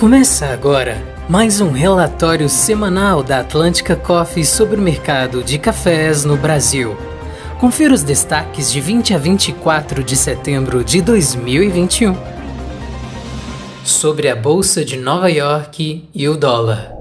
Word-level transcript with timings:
Começa 0.00 0.46
agora 0.46 0.96
mais 1.28 1.60
um 1.60 1.72
relatório 1.72 2.48
semanal 2.48 3.22
da 3.22 3.40
Atlântica 3.40 3.94
Coffee 3.94 4.46
sobre 4.46 4.76
o 4.76 4.82
mercado 4.82 5.44
de 5.44 5.58
cafés 5.58 6.24
no 6.24 6.38
Brasil. 6.38 6.96
Confira 7.60 7.92
os 7.92 8.02
destaques 8.02 8.72
de 8.72 8.80
20 8.80 9.12
a 9.12 9.18
24 9.18 10.02
de 10.02 10.16
setembro 10.16 10.82
de 10.82 11.02
2021. 11.02 12.16
Sobre 13.84 14.30
a 14.30 14.34
Bolsa 14.34 14.82
de 14.82 14.96
Nova 14.96 15.30
York 15.30 16.08
e 16.14 16.28
o 16.30 16.34
dólar. 16.34 16.94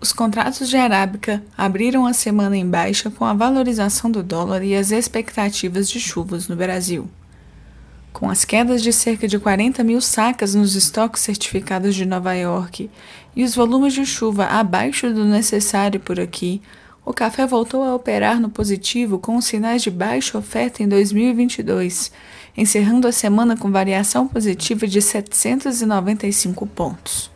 Os 0.00 0.12
contratos 0.12 0.68
de 0.68 0.76
arábica 0.76 1.40
abriram 1.56 2.08
a 2.08 2.12
semana 2.12 2.56
em 2.56 2.68
baixa 2.68 3.08
com 3.08 3.24
a 3.24 3.32
valorização 3.32 4.10
do 4.10 4.24
dólar 4.24 4.64
e 4.64 4.74
as 4.74 4.90
expectativas 4.90 5.88
de 5.88 6.00
chuvas 6.00 6.48
no 6.48 6.56
Brasil. 6.56 7.08
Com 8.12 8.28
as 8.28 8.44
quedas 8.44 8.82
de 8.82 8.92
cerca 8.92 9.26
de 9.28 9.38
40 9.38 9.82
mil 9.84 10.00
sacas 10.00 10.54
nos 10.54 10.74
estoques 10.74 11.22
certificados 11.22 11.94
de 11.94 12.04
Nova 12.04 12.34
York 12.34 12.90
e 13.34 13.44
os 13.44 13.54
volumes 13.54 13.94
de 13.94 14.04
chuva 14.04 14.46
abaixo 14.46 15.12
do 15.12 15.24
necessário 15.24 16.00
por 16.00 16.18
aqui, 16.18 16.60
o 17.04 17.12
café 17.12 17.46
voltou 17.46 17.82
a 17.82 17.94
operar 17.94 18.40
no 18.40 18.50
positivo 18.50 19.18
com 19.18 19.40
sinais 19.40 19.82
de 19.82 19.90
baixa 19.90 20.36
oferta 20.36 20.82
em 20.82 20.88
2022, 20.88 22.12
encerrando 22.56 23.08
a 23.08 23.12
semana 23.12 23.56
com 23.56 23.70
variação 23.70 24.28
positiva 24.28 24.86
de 24.86 25.00
795 25.00 26.66
pontos. 26.66 27.29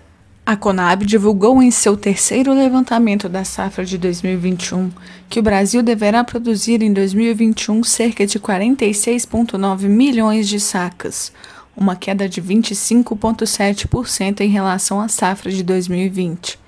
A 0.46 0.56
Conab 0.56 1.06
divulgou 1.06 1.62
em 1.62 1.70
seu 1.70 1.96
terceiro 1.96 2.52
levantamento 2.52 3.30
da 3.30 3.44
safra 3.44 3.82
de 3.82 3.96
2021 3.96 4.90
que 5.26 5.40
o 5.40 5.42
Brasil 5.42 5.82
deverá 5.82 6.22
produzir 6.22 6.82
em 6.82 6.92
2021 6.92 7.82
cerca 7.82 8.26
de 8.26 8.38
46,9 8.38 9.88
milhões 9.88 10.46
de 10.46 10.60
sacas, 10.60 11.32
uma 11.74 11.96
queda 11.96 12.28
de 12.28 12.42
25,7% 12.42 14.42
em 14.42 14.50
relação 14.50 15.00
à 15.00 15.08
safra 15.08 15.50
de 15.50 15.62
2020, 15.62 16.58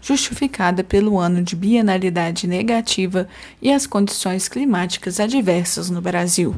justificada 0.00 0.82
pelo 0.82 1.18
ano 1.18 1.42
de 1.42 1.54
bienalidade 1.54 2.46
negativa 2.46 3.28
e 3.60 3.70
as 3.70 3.86
condições 3.86 4.48
climáticas 4.48 5.20
adversas 5.20 5.90
no 5.90 6.00
Brasil. 6.00 6.56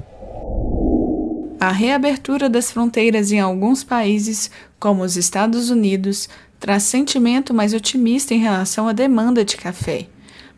A 1.61 1.73
reabertura 1.73 2.49
das 2.49 2.71
fronteiras 2.71 3.33
em 3.33 3.41
alguns 3.41 3.83
países, 3.83 4.49
como 4.79 5.03
os 5.03 5.17
Estados 5.17 5.71
Unidos, 5.71 6.29
traz 6.59 6.83
sentimento 6.85 7.55
mais 7.55 7.73
otimista 7.73 8.35
em 8.35 8.39
relação 8.39 8.89
à 8.89 8.93
demanda 8.93 9.45
de 9.45 9.57
café. 9.57 10.07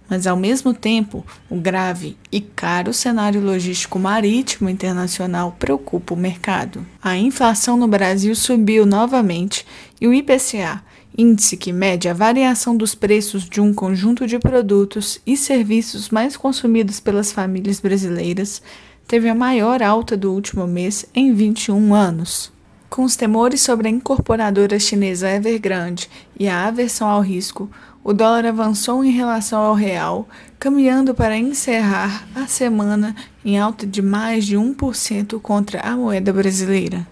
Mas, 0.09 0.27
ao 0.27 0.37
mesmo 0.37 0.75
tempo, 0.75 1.25
o 1.49 1.55
grave 1.55 2.17
e 2.33 2.41
caro 2.41 2.93
cenário 2.93 3.41
logístico 3.41 3.97
marítimo 3.97 4.69
internacional 4.69 5.55
preocupa 5.57 6.15
o 6.15 6.17
mercado. 6.17 6.85
A 7.01 7.17
inflação 7.17 7.77
no 7.77 7.87
Brasil 7.87 8.35
subiu 8.35 8.85
novamente 8.85 9.65
e 10.01 10.09
o 10.09 10.13
IPCA, 10.13 10.83
índice 11.17 11.57
que 11.57 11.73
mede 11.73 12.09
a 12.09 12.15
variação 12.15 12.77
dos 12.77 12.95
preços 12.95 13.49
de 13.49 13.61
um 13.61 13.73
conjunto 13.73 14.27
de 14.27 14.39
produtos 14.39 15.21
e 15.25 15.37
serviços 15.37 16.09
mais 16.09 16.37
consumidos 16.37 16.99
pelas 16.99 17.31
famílias 17.31 17.79
brasileiras, 17.79 18.61
teve 19.07 19.29
a 19.29 19.35
maior 19.35 19.81
alta 19.81 20.17
do 20.17 20.33
último 20.33 20.67
mês 20.67 21.07
em 21.15 21.33
21 21.33 21.95
anos. 21.95 22.53
Com 22.91 23.05
os 23.05 23.15
temores 23.15 23.61
sobre 23.61 23.87
a 23.87 23.91
incorporadora 23.91 24.77
chinesa 24.81 25.31
Evergrande 25.31 26.11
e 26.37 26.49
a 26.49 26.67
aversão 26.67 27.09
ao 27.09 27.21
risco, 27.21 27.71
o 28.03 28.13
dólar 28.13 28.45
avançou 28.45 29.05
em 29.05 29.13
relação 29.13 29.61
ao 29.61 29.75
real, 29.75 30.29
caminhando 30.59 31.15
para 31.15 31.39
encerrar 31.39 32.27
a 32.35 32.49
semana 32.49 33.15
em 33.45 33.57
alta 33.57 33.87
de 33.87 34.03
mais 34.03 34.45
de 34.45 34.57
1% 34.57 35.41
contra 35.41 35.81
a 35.83 35.97
moeda 35.97 36.33
brasileira. 36.33 37.07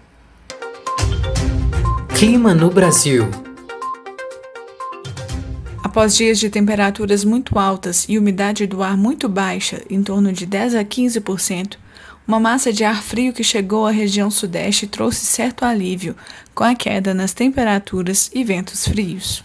Clima 2.13 2.53
no 2.53 2.69
Brasil. 2.69 3.29
Após 5.81 6.17
dias 6.17 6.37
de 6.37 6.49
temperaturas 6.49 7.23
muito 7.23 7.57
altas 7.57 8.05
e 8.09 8.17
umidade 8.17 8.67
do 8.67 8.83
ar 8.83 8.97
muito 8.97 9.29
baixa, 9.29 9.81
em 9.89 10.03
torno 10.03 10.33
de 10.33 10.45
10 10.45 10.75
a 10.75 10.83
15%, 10.83 11.77
uma 12.29 12.39
massa 12.39 12.71
de 12.71 12.83
ar 12.83 13.01
frio 13.01 13.33
que 13.33 13.43
chegou 13.43 13.87
à 13.87 13.91
região 13.91 14.29
sudeste 14.29 14.85
trouxe 14.85 15.25
certo 15.25 15.65
alívio, 15.65 16.15
com 16.53 16.63
a 16.63 16.75
queda 16.75 17.11
nas 17.11 17.33
temperaturas 17.33 18.29
e 18.31 18.43
ventos 18.43 18.87
frios. 18.87 19.43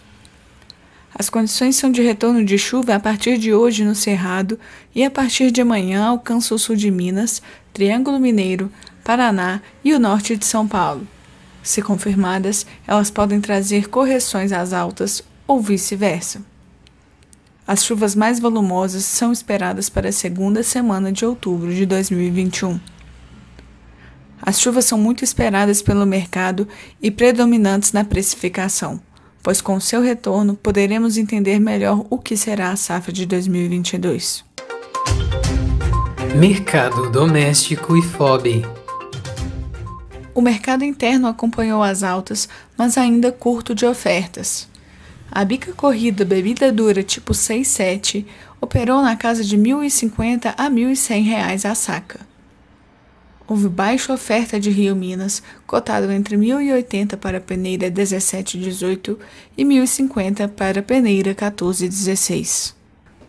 As 1.17 1.27
condições 1.27 1.77
são 1.77 1.91
de 1.91 2.03
retorno 2.03 2.45
de 2.45 2.59
chuva 2.59 2.93
a 2.93 2.99
partir 2.99 3.39
de 3.39 3.51
hoje 3.51 3.83
no 3.83 3.95
Cerrado 3.95 4.59
e 4.93 5.03
a 5.03 5.09
partir 5.09 5.49
de 5.49 5.61
amanhã 5.61 6.05
alcança 6.05 6.53
o 6.53 6.59
sul 6.59 6.75
de 6.75 6.91
Minas, 6.91 7.41
Triângulo 7.73 8.19
Mineiro, 8.19 8.71
Paraná 9.03 9.61
e 9.83 9.91
o 9.91 9.99
norte 9.99 10.37
de 10.37 10.45
São 10.45 10.67
Paulo. 10.67 11.07
Se 11.63 11.81
confirmadas, 11.81 12.67
elas 12.85 13.09
podem 13.09 13.41
trazer 13.41 13.89
correções 13.89 14.51
às 14.51 14.73
altas 14.73 15.23
ou 15.47 15.59
vice-versa. 15.59 16.39
As 17.67 17.83
chuvas 17.83 18.13
mais 18.13 18.39
volumosas 18.39 19.03
são 19.05 19.31
esperadas 19.31 19.89
para 19.89 20.09
a 20.09 20.11
segunda 20.11 20.61
semana 20.61 21.11
de 21.11 21.25
outubro 21.25 21.73
de 21.73 21.83
2021. 21.83 22.79
As 24.39 24.59
chuvas 24.59 24.85
são 24.85 24.99
muito 24.99 25.23
esperadas 25.23 25.81
pelo 25.81 26.05
mercado 26.05 26.67
e 27.01 27.09
predominantes 27.09 27.91
na 27.91 28.03
precificação, 28.03 29.01
pois 29.41 29.61
com 29.61 29.79
seu 29.79 29.99
retorno 29.99 30.55
poderemos 30.55 31.17
entender 31.17 31.59
melhor 31.59 32.05
o 32.07 32.19
que 32.19 32.37
será 32.37 32.69
a 32.69 32.75
safra 32.75 33.11
de 33.11 33.25
2022. 33.25 34.45
Mercado 36.35 37.09
doméstico 37.09 37.97
e 37.97 38.03
FOB. 38.03 38.63
O 40.35 40.41
mercado 40.41 40.83
interno 40.83 41.27
acompanhou 41.27 41.81
as 41.81 42.03
altas, 42.03 42.47
mas 42.77 42.95
ainda 42.95 43.31
curto 43.31 43.73
de 43.73 43.87
ofertas. 43.87 44.67
A 45.31 45.43
bica 45.43 45.73
corrida 45.73 46.23
bebida 46.23 46.71
dura 46.71 47.03
tipo 47.03 47.33
6,7 47.33 48.25
operou 48.61 49.01
na 49.01 49.15
casa 49.15 49.43
de 49.43 49.55
R$ 49.55 49.61
1.050 49.61 50.53
a 50.57 50.63
R$ 50.63 50.69
1.100 50.69 51.65
a 51.69 51.75
saca. 51.75 52.19
Houve 53.47 53.69
baixa 53.69 54.11
oferta 54.11 54.59
de 54.59 54.71
Rio 54.71 54.95
Minas, 54.95 55.43
cotado 55.67 56.11
entre 56.11 56.35
1.080 56.35 57.15
para 57.17 57.37
a 57.37 57.41
peneira 57.41 57.91
17,18 57.91 59.17
e 59.55 59.63
1.050 59.63 60.47
para 60.49 60.79
a 60.79 60.83
peneira 60.83 61.35
14,16. 61.35 62.73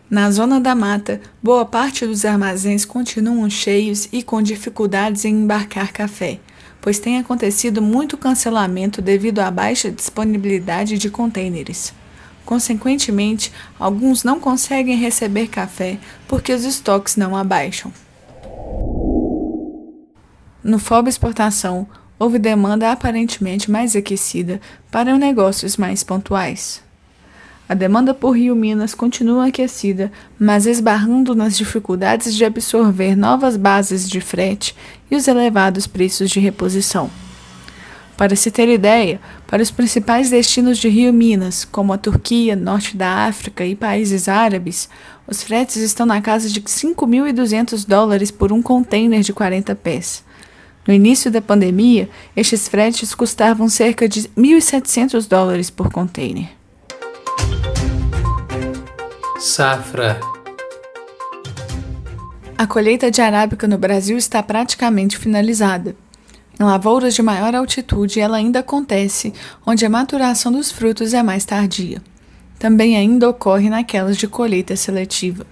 Na 0.09 0.31
zona 0.31 0.59
da 0.59 0.73
mata, 0.73 1.21
boa 1.43 1.65
parte 1.65 2.07
dos 2.07 2.25
armazéns 2.25 2.85
continuam 2.85 3.49
cheios 3.49 4.07
e 4.11 4.23
com 4.23 4.41
dificuldades 4.41 5.25
em 5.25 5.33
embarcar 5.33 5.91
café, 5.91 6.39
pois 6.81 6.99
tem 6.99 7.17
acontecido 7.17 7.81
muito 7.81 8.17
cancelamento 8.17 9.01
devido 9.01 9.39
à 9.39 9.51
baixa 9.51 9.91
disponibilidade 9.91 10.97
de 10.97 11.09
contêineres. 11.09 11.93
Consequentemente, 12.45 13.51
alguns 13.77 14.23
não 14.23 14.39
conseguem 14.39 14.95
receber 14.95 15.47
café 15.47 15.99
porque 16.27 16.53
os 16.53 16.63
estoques 16.63 17.17
não 17.17 17.35
abaixam. 17.35 17.91
No 20.63 20.79
FOB 20.79 21.09
Exportação, 21.09 21.87
houve 22.19 22.39
demanda 22.39 22.91
aparentemente 22.91 23.69
mais 23.69 23.95
aquecida 23.95 24.59
para 24.89 25.17
negócios 25.17 25.77
mais 25.77 26.03
pontuais. 26.03 26.81
A 27.69 27.73
demanda 27.73 28.13
por 28.13 28.31
Rio 28.31 28.55
Minas 28.55 28.95
continua 28.95 29.47
aquecida, 29.47 30.09
mas 30.39 30.65
esbarrando 30.65 31.35
nas 31.35 31.57
dificuldades 31.57 32.33
de 32.33 32.45
absorver 32.45 33.13
novas 33.15 33.57
bases 33.57 34.09
de 34.09 34.21
frete 34.21 34.73
e 35.11 35.15
os 35.17 35.27
elevados 35.27 35.85
preços 35.85 36.29
de 36.29 36.39
reposição. 36.39 37.09
Para 38.15 38.37
se 38.37 38.49
ter 38.49 38.69
ideia, 38.69 39.19
para 39.45 39.61
os 39.61 39.69
principais 39.69 40.29
destinos 40.29 40.77
de 40.77 40.87
Rio 40.87 41.13
Minas, 41.13 41.65
como 41.65 41.91
a 41.91 41.97
Turquia, 41.97 42.55
norte 42.55 42.95
da 42.95 43.27
África 43.27 43.65
e 43.65 43.75
países 43.75 44.29
árabes, 44.29 44.89
os 45.27 45.43
fretes 45.43 45.75
estão 45.75 46.05
na 46.05 46.21
casa 46.21 46.49
de 46.49 46.61
5.200 46.61 47.85
dólares 47.85 48.31
por 48.31 48.51
um 48.51 48.61
container 48.61 49.21
de 49.21 49.33
40 49.33 49.75
pés. 49.75 50.23
No 50.87 50.93
início 50.93 51.29
da 51.29 51.41
pandemia, 51.41 52.09
estes 52.35 52.69
fretes 52.69 53.13
custavam 53.13 53.67
cerca 53.67 54.07
de 54.07 54.21
1.700 54.29 55.27
dólares 55.27 55.69
por 55.69 55.91
container. 55.91 56.56
Safra. 59.39 60.19
A 62.57 62.65
colheita 62.65 63.11
de 63.11 63.21
arábica 63.21 63.67
no 63.67 63.77
Brasil 63.77 64.17
está 64.17 64.41
praticamente 64.41 65.15
finalizada. 65.15 65.95
Em 66.59 66.63
lavouras 66.63 67.13
de 67.13 67.21
maior 67.21 67.53
altitude, 67.53 68.19
ela 68.19 68.37
ainda 68.37 68.59
acontece 68.59 69.31
onde 69.63 69.85
a 69.85 69.89
maturação 69.91 70.51
dos 70.51 70.71
frutos 70.71 71.13
é 71.13 71.21
mais 71.21 71.45
tardia. 71.45 72.01
Também 72.57 72.97
ainda 72.97 73.29
ocorre 73.29 73.69
naquelas 73.69 74.17
de 74.17 74.27
colheita 74.27 74.75
seletiva. 74.75 75.45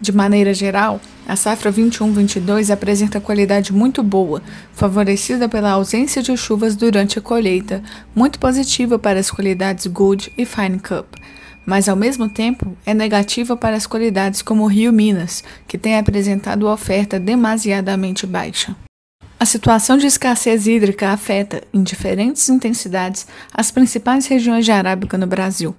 De 0.00 0.10
maneira 0.10 0.52
geral, 0.52 1.00
a 1.28 1.36
safra 1.36 1.72
21-22 1.72 2.68
apresenta 2.72 3.20
qualidade 3.20 3.72
muito 3.72 4.02
boa, 4.02 4.42
favorecida 4.72 5.48
pela 5.48 5.70
ausência 5.70 6.20
de 6.20 6.36
chuvas 6.36 6.74
durante 6.74 7.20
a 7.20 7.22
colheita, 7.22 7.80
muito 8.12 8.40
positiva 8.40 8.98
para 8.98 9.20
as 9.20 9.30
qualidades 9.30 9.86
Good 9.86 10.32
e 10.36 10.44
Fine 10.44 10.80
Cup 10.80 11.14
mas 11.64 11.88
ao 11.88 11.96
mesmo 11.96 12.28
tempo 12.28 12.76
é 12.84 12.92
negativa 12.92 13.56
para 13.56 13.76
as 13.76 13.86
qualidades 13.86 14.42
como 14.42 14.64
o 14.64 14.66
Rio 14.66 14.92
Minas, 14.92 15.44
que 15.66 15.78
tem 15.78 15.96
apresentado 15.96 16.68
oferta 16.68 17.18
demasiadamente 17.18 18.26
baixa. 18.26 18.76
A 19.38 19.46
situação 19.46 19.96
de 19.96 20.06
escassez 20.06 20.66
hídrica 20.66 21.10
afeta, 21.10 21.62
em 21.72 21.82
diferentes 21.82 22.48
intensidades, 22.48 23.26
as 23.52 23.70
principais 23.70 24.26
regiões 24.26 24.64
de 24.64 24.72
arábica 24.72 25.16
no 25.16 25.26
Brasil. 25.26 25.74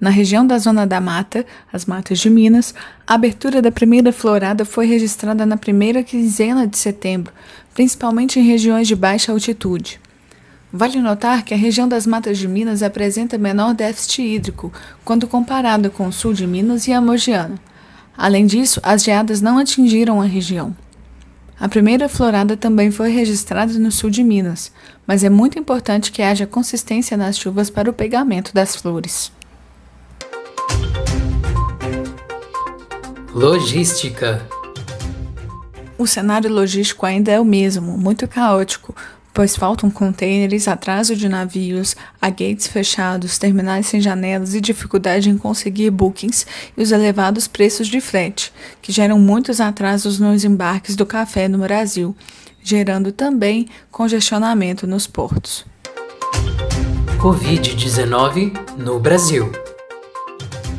Na 0.00 0.10
região 0.10 0.46
da 0.46 0.56
Zona 0.58 0.86
da 0.86 1.00
Mata, 1.00 1.44
as 1.72 1.84
matas 1.84 2.18
de 2.18 2.30
Minas, 2.30 2.74
a 3.06 3.14
abertura 3.14 3.60
da 3.60 3.70
primeira 3.70 4.12
florada 4.12 4.64
foi 4.64 4.86
registrada 4.86 5.44
na 5.44 5.56
primeira 5.56 6.02
quinzena 6.02 6.66
de 6.66 6.78
setembro, 6.78 7.32
principalmente 7.74 8.38
em 8.40 8.44
regiões 8.44 8.88
de 8.88 8.96
baixa 8.96 9.32
altitude. 9.32 10.00
Vale 10.72 11.00
notar 11.00 11.42
que 11.44 11.52
a 11.52 11.56
região 11.56 11.88
das 11.88 12.06
Matas 12.06 12.38
de 12.38 12.46
Minas 12.46 12.82
apresenta 12.82 13.36
menor 13.36 13.74
déficit 13.74 14.22
hídrico 14.22 14.72
quando 15.04 15.26
comparado 15.26 15.90
com 15.90 16.06
o 16.06 16.12
sul 16.12 16.32
de 16.32 16.46
Minas 16.46 16.86
e 16.86 16.92
a 16.92 17.00
Mogiana. 17.00 17.56
Além 18.16 18.46
disso, 18.46 18.80
as 18.82 19.02
geadas 19.02 19.40
não 19.40 19.58
atingiram 19.58 20.20
a 20.20 20.24
região. 20.24 20.76
A 21.58 21.68
primeira 21.68 22.08
florada 22.08 22.56
também 22.56 22.90
foi 22.90 23.10
registrada 23.10 23.78
no 23.78 23.90
sul 23.90 24.10
de 24.10 24.22
Minas, 24.22 24.72
mas 25.06 25.24
é 25.24 25.28
muito 25.28 25.58
importante 25.58 26.12
que 26.12 26.22
haja 26.22 26.46
consistência 26.46 27.16
nas 27.16 27.36
chuvas 27.36 27.68
para 27.68 27.90
o 27.90 27.92
pegamento 27.92 28.54
das 28.54 28.76
flores. 28.76 29.32
Logística 33.34 34.46
O 35.98 36.06
cenário 36.06 36.52
logístico 36.52 37.04
ainda 37.04 37.30
é 37.30 37.40
o 37.40 37.44
mesmo, 37.44 37.98
muito 37.98 38.26
caótico, 38.26 38.94
pois 39.40 39.56
faltam 39.56 39.90
containers, 39.90 40.68
atraso 40.68 41.16
de 41.16 41.26
navios, 41.26 41.96
há 42.20 42.28
gates 42.28 42.66
fechados, 42.66 43.38
terminais 43.38 43.86
sem 43.86 43.98
janelas 43.98 44.54
e 44.54 44.60
dificuldade 44.60 45.30
em 45.30 45.38
conseguir 45.38 45.88
bookings 45.88 46.46
e 46.76 46.82
os 46.82 46.92
elevados 46.92 47.48
preços 47.48 47.88
de 47.88 48.02
frete, 48.02 48.52
que 48.82 48.92
geram 48.92 49.18
muitos 49.18 49.58
atrasos 49.58 50.20
nos 50.20 50.44
embarques 50.44 50.94
do 50.94 51.06
café 51.06 51.48
no 51.48 51.56
Brasil, 51.56 52.14
gerando 52.62 53.12
também 53.12 53.66
congestionamento 53.90 54.86
nos 54.86 55.06
portos. 55.06 55.64
Covid-19 57.18 58.76
no 58.76 59.00
Brasil. 59.00 59.50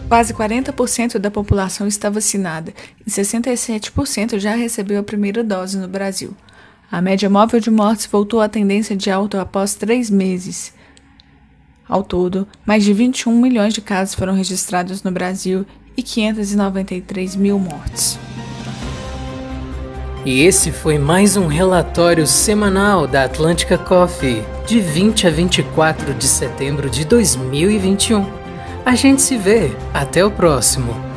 Quase 0.08 0.36
40% 0.36 1.18
da 1.18 1.32
população 1.32 1.88
está 1.88 2.12
vacinada 2.12 2.72
e 3.08 3.10
67% 3.10 4.38
já 4.38 4.54
recebeu 4.54 5.00
a 5.00 5.04
primeira 5.04 5.44
dose 5.44 5.80
no 5.80 5.88
Brasil. 5.88 6.38
A 6.92 7.02
média 7.02 7.30
móvel 7.30 7.62
de 7.62 7.72
mortes 7.72 8.06
voltou 8.06 8.42
à 8.42 8.50
tendência 8.50 8.98
de 8.98 9.10
alta 9.10 9.42
após 9.42 9.76
três 9.76 10.10
meses. 10.10 10.74
Ao 11.88 12.04
todo, 12.04 12.46
mais 12.66 12.84
de 12.84 12.92
21 12.92 13.40
milhões 13.40 13.74
de 13.74 13.80
casos 13.80 14.14
foram 14.14 14.34
registrados 14.34 15.02
no 15.02 15.10
Brasil 15.10 15.66
e 15.96 16.04
593 16.04 17.38
mil 17.38 17.58
mortes. 17.58 18.20
E 20.26 20.42
esse 20.42 20.70
foi 20.70 20.98
mais 20.98 21.38
um 21.38 21.48
relatório 21.48 22.28
semanal 22.28 23.08
da 23.08 23.24
Atlântica 23.24 23.78
Coffee, 23.78 24.44
de 24.68 24.82
20 24.82 25.28
a 25.28 25.32
24 25.32 26.14
de 26.14 26.28
setembro 26.28 26.90
de 26.90 27.06
2021. 27.06 28.26
A 28.86 28.96
gente 28.96 29.22
se 29.22 29.38
vê. 29.38 29.72
Até 29.94 30.26
o 30.26 30.30
próximo. 30.30 31.11